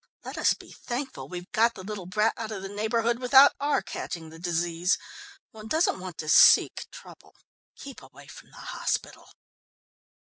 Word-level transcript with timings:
"Let 0.23 0.35
us 0.35 0.55
be 0.55 0.71
thankful 0.71 1.27
we've 1.29 1.51
got 1.51 1.75
the 1.75 1.83
little 1.83 2.07
brat 2.07 2.33
out 2.35 2.49
of 2.51 2.63
the 2.63 2.69
neighbourhood 2.69 3.19
without 3.19 3.53
our 3.59 3.83
catching 3.83 4.31
the 4.31 4.39
disease. 4.39 4.97
One 5.51 5.67
doesn't 5.67 5.99
want 5.99 6.17
to 6.17 6.27
seek 6.27 6.87
trouble. 6.89 7.35
Keep 7.75 8.01
away 8.01 8.25
from 8.25 8.49
the 8.49 8.57
hospital." 8.73 9.29